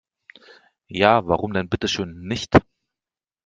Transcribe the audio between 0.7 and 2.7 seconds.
Ja, warum denn bitteschön nicht?